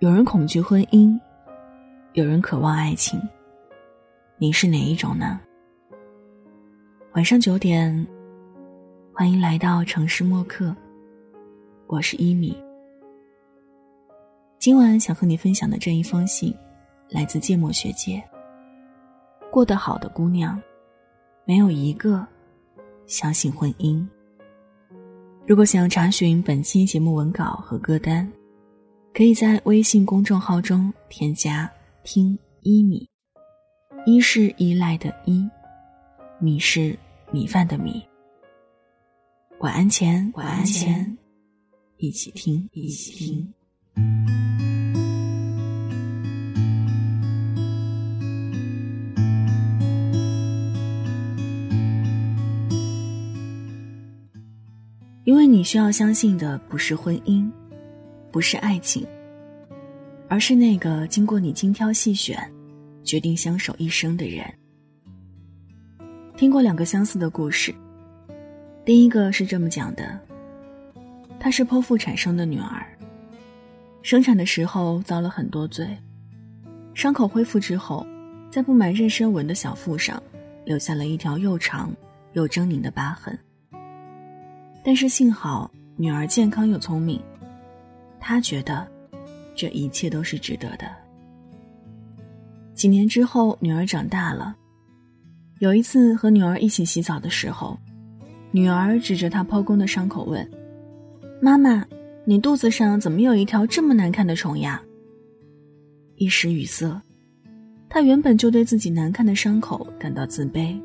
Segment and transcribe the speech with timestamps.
[0.00, 1.18] 有人恐惧婚姻，
[2.12, 3.20] 有人渴望爱情。
[4.36, 5.40] 你是哪一种呢？
[7.14, 8.06] 晚上九点，
[9.12, 10.74] 欢迎来到城市默客。
[11.86, 12.56] 我是一米。
[14.58, 16.54] 今晚想和你分享的这一封信，
[17.08, 18.22] 来自芥末学姐。
[19.50, 20.60] 过得好的姑娘，
[21.44, 22.26] 没有一个
[23.06, 24.04] 相信婚姻。
[25.46, 28.30] 如果想要查询本期节目文稿和歌单，
[29.14, 31.70] 可以在微信公众号中添加
[32.02, 33.08] “听一米”，
[34.04, 35.48] 一是依赖的依，
[36.40, 36.98] 米是
[37.30, 38.02] 米饭的米。
[39.60, 41.16] 晚安前，晚安前，
[41.98, 43.54] 一起听，一起听。
[55.22, 57.48] 因为你需要相信的不是婚姻，
[58.32, 59.06] 不是爱情，
[60.28, 62.38] 而是那个经过你精挑细选，
[63.02, 64.44] 决定相守一生的人。
[66.36, 67.74] 听过两个相似的故事，
[68.84, 70.18] 第一个是这么讲的：
[71.38, 72.84] 她是剖腹产生的女儿，
[74.02, 75.86] 生产的时候遭了很多罪，
[76.94, 78.04] 伤口恢复之后，
[78.50, 80.20] 在布满妊娠纹的小腹上，
[80.64, 81.94] 留下了一条又长
[82.32, 83.38] 又狰狞的疤痕。
[84.82, 87.22] 但是幸好女儿健康又聪明，
[88.18, 88.86] 她觉得
[89.54, 90.86] 这一切都是值得的。
[92.74, 94.56] 几年之后，女儿长大了，
[95.60, 97.78] 有一次和女儿一起洗澡的时候，
[98.50, 100.48] 女儿指着她剖宫的伤口问
[101.40, 101.84] ：“妈妈，
[102.24, 104.82] 你肚子上怎么有一条这么难看的虫呀？”
[106.16, 107.00] 一时语塞，
[107.88, 110.80] 她原本就对自己难看的伤口感到自卑，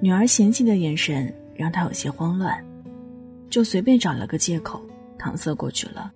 [0.00, 2.64] 女儿嫌弃的眼神让她有些慌乱。
[3.48, 4.80] 就随便找了个借口
[5.18, 6.12] 搪塞过去了。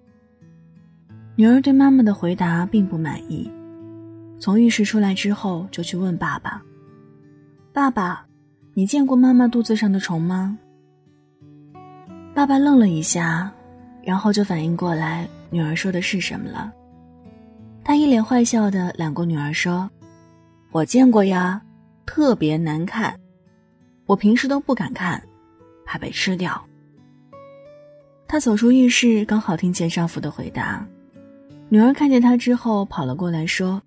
[1.37, 3.51] 女儿对妈妈的回答并不满意，
[4.39, 6.63] 从浴室出来之后就去问爸爸
[7.75, 8.25] ：“爸爸，
[8.73, 10.57] 你见过妈妈肚子上的虫吗？”
[12.33, 13.53] 爸爸愣了一下，
[14.03, 16.73] 然后就反应过来女儿说的是什么了。
[17.83, 19.91] 他一脸坏笑的揽过女儿说
[20.71, 21.61] ：“我见过呀，
[22.07, 23.13] 特别难看，
[24.07, 25.21] 我平时都不敢看，
[25.85, 26.65] 怕被吃掉。”
[28.29, 30.87] 她走出浴室，刚好听见丈夫的回答。
[31.69, 33.83] 女儿看见他之后，跑了过来，说：“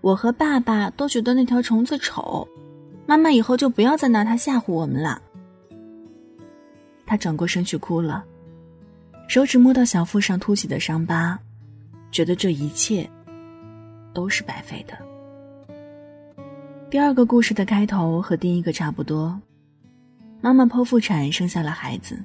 [0.00, 2.48] 我和爸爸都觉得那条虫子丑，
[3.06, 5.20] 妈妈以后就不要再拿它吓唬我们了。”
[7.04, 8.24] 她转过身去哭了，
[9.28, 11.38] 手指摸到小腹上凸起的伤疤，
[12.10, 13.08] 觉得这一切
[14.14, 14.96] 都是白费的。
[16.88, 19.38] 第二个故事的开头和第一个差不多，
[20.40, 22.18] 妈妈剖腹产生下了孩子。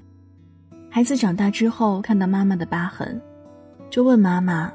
[0.90, 3.22] 孩子长大之后，看到妈妈的疤痕，
[3.90, 4.72] 就问妈妈：“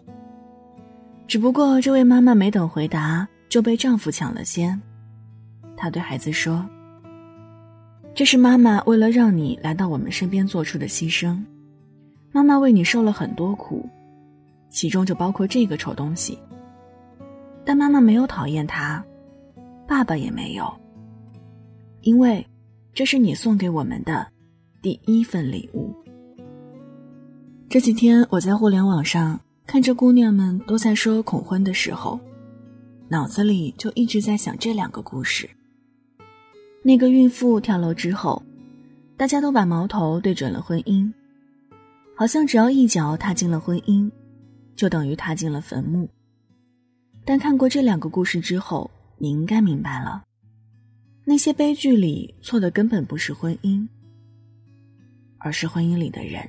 [1.29, 4.81] 只不过这位妈妈没等回答，就被丈夫抢了先。
[5.77, 6.65] 她对孩子说
[8.15, 11.37] ：“这是妈妈为了让你来到我们身边做出的牺牲。
[12.33, 13.89] 妈妈为你受了很多苦，
[14.71, 16.39] 其中就包括这个丑东西。
[17.65, 19.05] 但妈妈没有讨厌他，
[19.87, 20.73] 爸爸也没有，
[22.03, 22.47] 因为
[22.95, 24.27] 这是你送给我们的。”
[24.81, 25.93] 第一份礼物。
[27.69, 32.19] 这几天我在互联网上看着姑娘们都在说恐婚的时候，
[33.09, 35.51] 脑子里就一直在想这两个故事。
[36.85, 38.41] 那个孕妇跳楼之后，
[39.17, 41.13] 大家都把矛头对准了婚姻，
[42.17, 44.09] 好像只要一脚踏进了婚姻，
[44.77, 46.09] 就等于踏进了坟墓。
[47.25, 48.89] 但看过这两个故事之后，
[49.19, 50.23] 你应该明白了，
[51.25, 53.87] 那些悲剧里错的根本不是婚姻。
[55.39, 56.49] 而是婚姻里的人。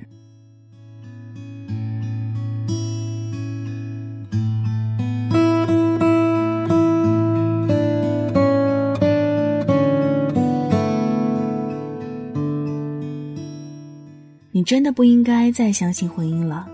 [14.58, 16.68] 你真的不应该再相信婚姻了，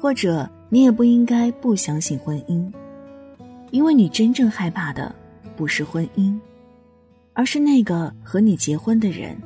[0.00, 2.66] 或者你也不应该不相信婚姻，
[3.70, 5.14] 因为你真正害怕的
[5.54, 6.34] 不是婚姻，
[7.34, 9.36] 而是那个和你结婚的人。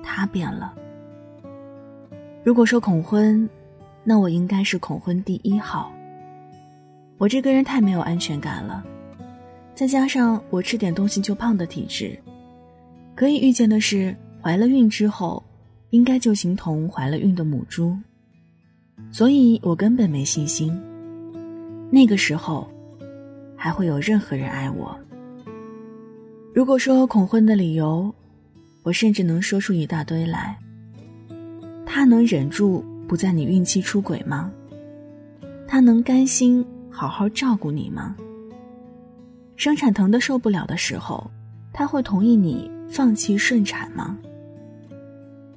[0.00, 0.72] 他变了。
[2.44, 3.50] 如果说恐婚，
[4.04, 5.92] 那我应该是恐婚第一号。
[7.16, 8.84] 我这个人太没有安全感了，
[9.74, 12.16] 再加上我吃点东西就胖的体质，
[13.16, 15.42] 可以预见的是，怀了孕之后，
[15.90, 17.96] 应该就形同怀了孕的母猪，
[19.10, 20.72] 所以我根本没信心。
[21.90, 22.68] 那个时候，
[23.56, 24.98] 还会有任何人爱我？
[26.54, 28.14] 如果说恐婚的理由，
[28.82, 30.58] 我甚至能说出一大堆来。
[31.86, 34.52] 他能忍住不在你孕期出轨吗？
[35.66, 38.14] 他能甘心好好照顾你吗？
[39.56, 41.30] 生产疼的受不了的时候，
[41.72, 44.16] 他会同意你放弃顺产吗？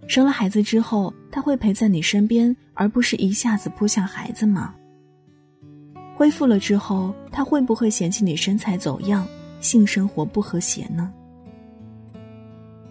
[0.08, 4.76] 生了孩子之后，他会陪在你身边，而不是一下子扑向孩子吗？
[6.16, 9.26] 恢复了之后，他会不会嫌弃你身材走样、
[9.60, 11.12] 性生活不和谐呢？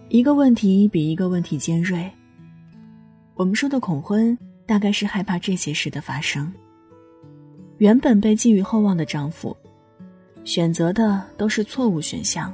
[0.09, 2.09] 一个问题比一个问题尖锐。
[3.35, 6.51] 我们说的恐婚，大概是害怕这些事的发生。
[7.77, 9.55] 原本被寄予厚望的丈夫，
[10.43, 12.53] 选择的都是错误选项。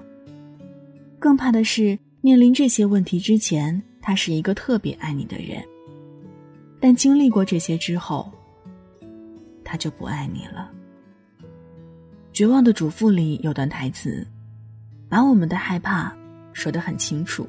[1.20, 5.62] 更怕的是，面临这些问题之前，他是一个特别爱你的人，
[6.80, 8.32] 但经历过这些之后，
[9.66, 10.72] 他就不爱你了。
[12.32, 14.26] 《绝望的主妇》里有段台词，
[15.10, 16.16] 把我们的害怕
[16.54, 17.46] 说得很清楚。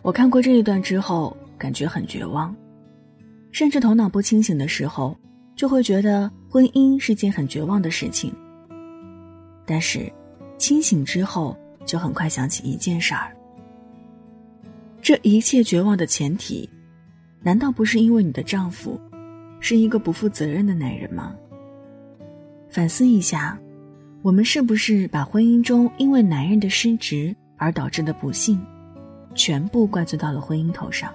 [0.00, 1.36] 我看过这一段之后。
[1.58, 2.52] 感觉很绝望，
[3.52, 5.16] 甚至头脑不清醒的时候，
[5.54, 8.34] 就会觉得婚姻是件很绝望的事情。
[9.64, 10.12] 但是，
[10.58, 11.56] 清醒之后，
[11.86, 13.32] 就很快想起一件事儿：
[15.02, 16.70] 这一切绝望的前提，
[17.40, 19.00] 难道不是因为你的丈夫
[19.58, 21.34] 是一个不负责任的男人吗？
[22.70, 23.58] 反思一下，
[24.22, 28.64] 我们是不是把婚姻中因为男人的失职而导致的不幸，
[29.34, 31.12] 全部怪罪到了婚姻头上？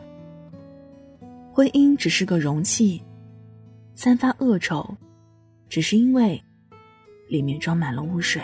[1.53, 3.01] 婚姻只是个容器，
[3.95, 4.85] 散发恶臭，
[5.69, 6.43] 只是因为
[7.29, 8.41] 里面装满了污水。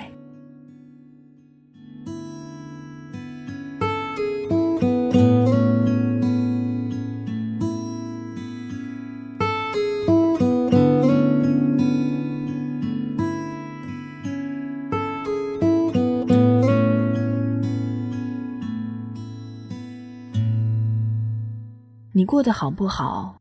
[22.34, 23.40] 过得好不好，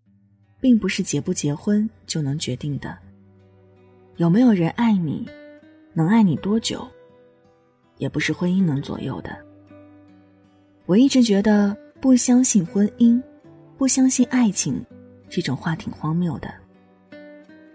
[0.61, 2.95] 并不是结不结婚就能决定的。
[4.17, 5.27] 有没有人爱你，
[5.95, 6.87] 能爱你多久，
[7.97, 9.35] 也不是婚姻能左右的。
[10.85, 13.19] 我一直觉得不相信婚姻，
[13.79, 14.85] 不相信爱情，
[15.27, 16.53] 这种话挺荒谬的。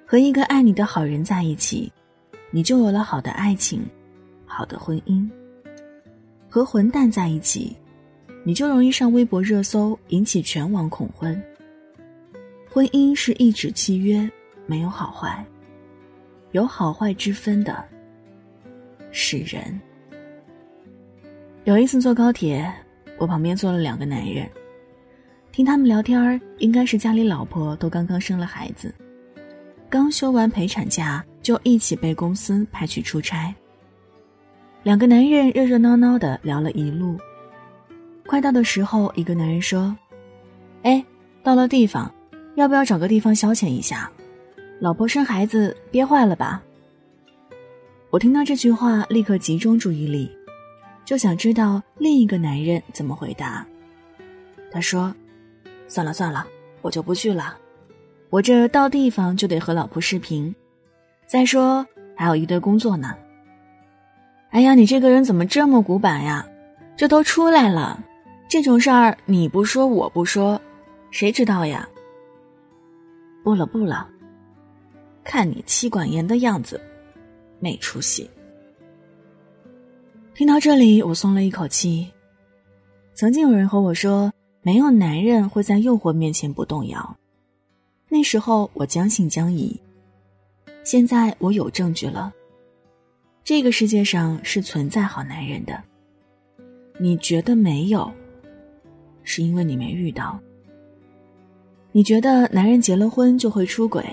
[0.06, 1.92] 和一个爱你的好人在一起，
[2.52, 3.84] 你就有了好的爱情，
[4.46, 5.28] 好的婚姻。
[6.48, 7.76] 和混蛋在一起。
[8.48, 11.44] 你就容易上微博热搜，引起全网恐婚。
[12.72, 14.26] 婚姻是一纸契约，
[14.66, 15.46] 没有好坏，
[16.54, 17.84] 有好坏之分的
[19.12, 19.78] 是人。
[21.66, 22.74] 有一次坐高铁，
[23.18, 24.50] 我旁边坐了两个男人，
[25.52, 28.96] 听他们聊天儿，应该是家里老婆都刚刚生了孩子，
[29.90, 33.54] 刚休完陪产假，就一起被公司派去出差。
[34.84, 37.18] 两个男人热热闹闹的聊了一路。
[38.28, 39.96] 快到的时候，一个男人说
[40.84, 41.04] ：“哎，
[41.42, 42.14] 到了地方，
[42.56, 44.12] 要不要找个地方消遣一下？
[44.82, 46.62] 老婆生孩子憋坏了吧？”
[48.12, 50.30] 我听到这句话，立刻集中注意力，
[51.06, 53.66] 就想知道另一个男人怎么回答。
[54.70, 55.16] 他说
[55.88, 56.46] ：“算了算了，
[56.82, 57.58] 我就不去了。
[58.30, 60.54] 我这到地方就得和老婆视频，
[61.28, 63.16] 再说还有一堆工作呢。”
[64.52, 66.46] 哎呀，你这个人怎么这么古板呀？
[66.98, 68.04] 这都出来了。
[68.50, 70.60] 这种事儿你不说我不说，
[71.12, 71.88] 谁知道呀？
[73.44, 74.08] 不了不了，
[75.24, 76.80] 看你妻管严的样子，
[77.60, 78.30] 没出息。
[80.34, 82.10] 听到这里，我松了一口气。
[83.14, 87.18] 曾经有人和我说，没有男人会在诱惑面前不动摇。
[88.08, 89.78] 那时候我将信将疑。
[90.86, 92.32] 现在我有证据了，
[93.44, 95.84] 这个世界上是存在好男人的。
[96.98, 98.10] 你觉得没有？
[99.30, 100.40] 是因为你没遇到。
[101.92, 104.06] 你觉得男人结了婚就会出轨，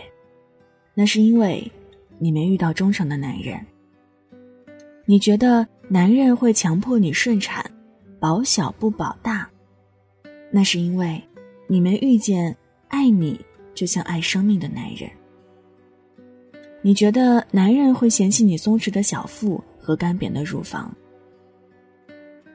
[0.93, 1.71] 那是因为
[2.19, 3.65] 你没遇到忠诚的男人。
[5.05, 7.65] 你觉得男人会强迫你顺产，
[8.19, 9.49] 保小不保大，
[10.51, 11.23] 那是因为
[11.69, 12.55] 你没遇见
[12.89, 13.41] 爱你
[13.73, 15.09] 就像爱生命的男人。
[16.83, 20.93] 你觉得男人会嫌弃你松弛的小腹和干瘪的乳房，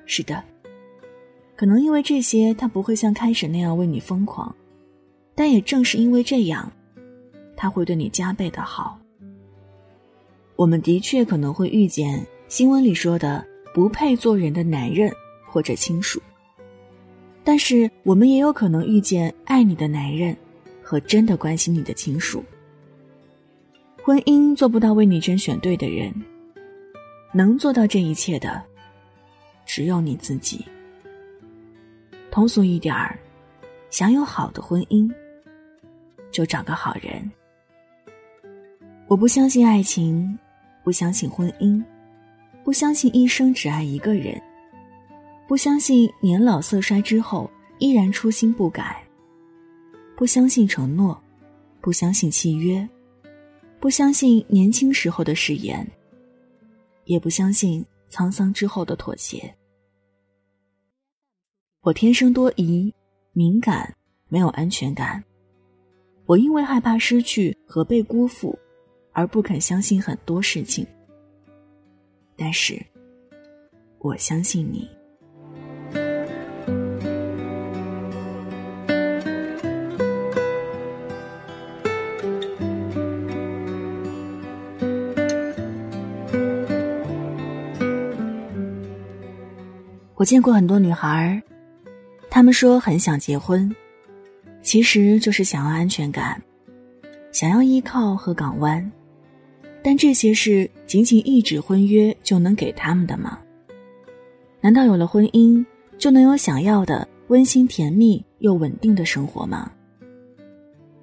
[0.06, 0.44] 是的。
[1.60, 4.56] 可能因为这些，他不会像开始那样为你疯狂，
[5.36, 6.72] 但也正是因为这样，
[7.58, 8.98] 他会对你加倍的好。
[10.56, 15.12] 我们的确可能会遇见新闻里说的不配做人的男人
[15.46, 16.22] 或者亲属，
[17.44, 20.34] 但是我们也有可能遇见爱你的男人
[20.82, 22.42] 和真的关心你的亲属。
[24.02, 26.10] 婚姻做不到为你甄选对的人，
[27.34, 28.64] 能做到这一切的，
[29.66, 30.64] 只有你自己。
[32.32, 33.18] 通俗一点儿，
[33.90, 35.12] 想有好的婚姻，
[36.32, 37.30] 就找个好人。
[39.08, 40.38] 我不相信爱情，
[40.84, 41.84] 不相信婚姻，
[42.64, 44.40] 不相信一生只爱一个人，
[45.48, 49.04] 不相信年老色衰之后依然初心不改，
[50.16, 51.20] 不相信承诺，
[51.82, 52.88] 不相信契约，
[53.80, 55.86] 不相信年轻时候的誓言，
[57.06, 59.52] 也不相信沧桑之后的妥协。
[61.82, 62.94] 我天生多疑、
[63.32, 63.96] 敏感，
[64.28, 65.24] 没有安全感。
[66.26, 68.60] 我因为害怕失去和被辜负，
[69.14, 70.86] 而不肯相信很多事情。
[72.36, 72.86] 但是，
[74.00, 74.90] 我相信你。
[90.16, 91.42] 我见过很多女孩
[92.30, 93.74] 他，们说很想结婚。
[94.62, 96.42] 其实就是想要安全感，
[97.32, 98.92] 想要依靠和港湾，
[99.82, 103.40] 但这些是仅仅一纸婚约就能给他们的吗？
[104.62, 105.66] 难道有了婚姻
[105.98, 109.72] 就能有想要的温馨甜蜜又稳定的生活吗？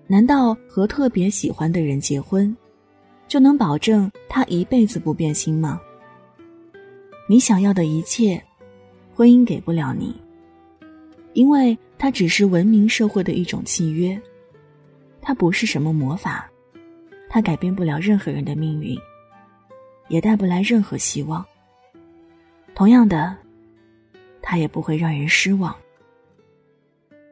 [0.06, 2.54] 难道和特别喜欢的人结婚，
[3.26, 5.80] 就能保证他一辈子不变心吗？
[7.26, 8.40] 你想要的一切，
[9.14, 10.14] 婚姻给不了你。
[11.36, 14.18] 因为它只是文明社会的一种契约，
[15.20, 16.50] 它不是什么魔法，
[17.28, 18.98] 它改变不了任何人的命运，
[20.08, 21.44] 也带不来任何希望。
[22.74, 23.36] 同样的，
[24.40, 25.76] 它也不会让人失望。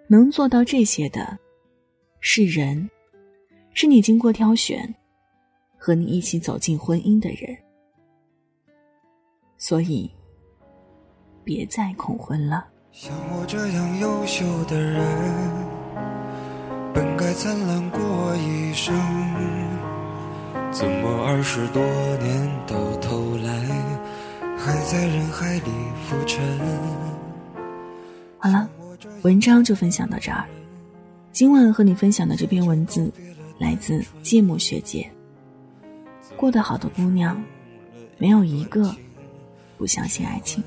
[0.07, 1.39] 能做到这些的，
[2.21, 2.91] 是人，
[3.73, 4.95] 是你经过挑选，
[5.79, 7.57] 和你一起走进婚姻的人。
[9.57, 10.11] 所以，
[11.43, 12.69] 别再恐婚了。
[12.97, 15.03] 像我这样优秀的人，
[16.95, 18.01] 本该灿烂过
[18.37, 18.95] 一生，
[20.71, 21.83] 怎么二十多
[22.19, 23.53] 年到头来，
[24.57, 25.71] 还在人海里
[26.09, 26.41] 浮沉？
[28.39, 28.71] 好了，
[29.23, 30.45] 文章就分享到这儿。
[31.33, 33.13] 今晚和你分享的这篇文字，
[33.59, 35.11] 来自芥末学姐。
[36.37, 37.43] 过得好的姑娘，
[38.19, 38.95] 没有一个
[39.77, 40.63] 不相信爱情。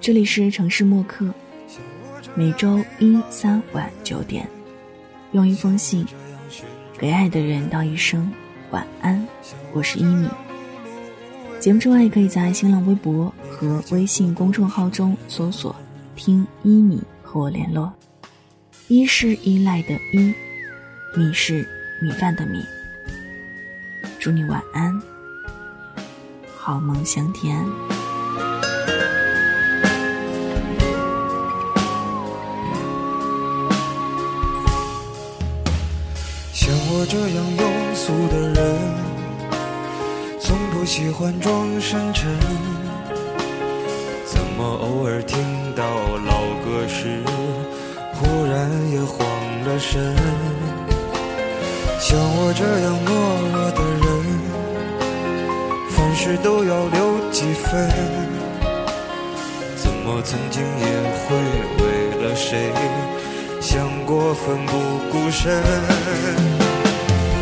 [0.00, 1.28] 这里是城市默客，
[2.34, 4.48] 每周一、三晚九点，
[5.32, 6.06] 用一封信
[6.96, 8.32] 给爱的人道一声
[8.70, 9.22] 晚安。
[9.74, 10.26] 我是一米。
[11.58, 15.76] 节目之外，也可以在新浪微博和微信公众号中搜索
[16.16, 17.92] “听一米”和我联络。
[18.88, 20.34] 一是依赖的依，
[21.14, 21.68] 米是
[22.00, 22.58] 米饭的米。
[24.18, 24.98] 祝你晚安，
[26.56, 27.62] 好梦香甜。
[36.70, 37.62] 像我这样庸
[37.96, 38.62] 俗的人，
[40.38, 42.30] 从不喜欢装深沉。
[44.24, 45.82] 怎么偶尔听到
[46.24, 47.24] 老歌时，
[48.14, 49.26] 忽然也慌
[49.66, 50.14] 了神？
[51.98, 53.10] 像我这样懦
[53.50, 54.06] 弱的人，
[55.90, 57.90] 凡事都要留几分。
[59.74, 60.86] 怎么曾经也
[61.26, 61.34] 会
[61.82, 61.82] 为
[62.22, 62.70] 了谁，
[63.60, 64.72] 想过奋不
[65.10, 65.62] 顾身？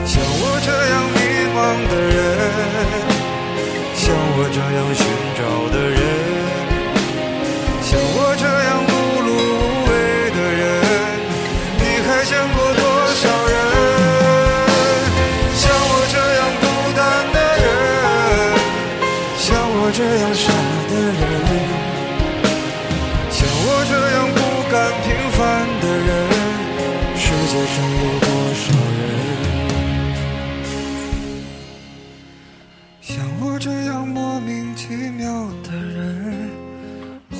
[0.04, 1.18] 像我这样迷
[1.54, 1.56] 茫
[1.88, 2.18] 的人，
[3.94, 4.04] 像
[4.36, 5.00] 我这样寻
[5.38, 5.40] 找
[5.72, 6.00] 的人，
[7.82, 8.17] 像我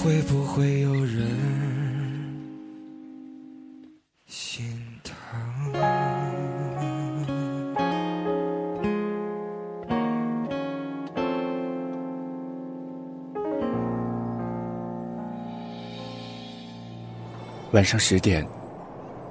[0.09, 1.29] 会不会有人
[4.25, 4.65] 心
[5.05, 5.15] 疼？
[17.73, 18.43] 晚上十点，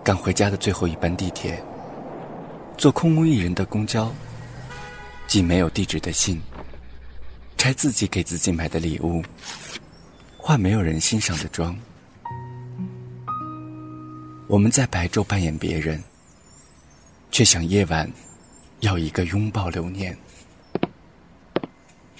[0.04, 1.60] 赶回家的最后一班地铁，
[2.78, 4.14] 坐空无一人的公交，
[5.26, 6.40] 寄没有地址的信，
[7.58, 9.24] 拆自己给自己买的礼物。
[10.48, 11.78] 化没有人欣赏的妆，
[14.48, 16.02] 我们在白昼扮演别人，
[17.30, 18.10] 却想夜晚
[18.80, 20.18] 要一个拥抱留念。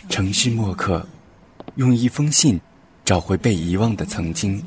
[0.10, 1.08] 城市墨客，
[1.76, 2.60] 用一封信
[3.06, 4.62] 找回被遗忘的曾经。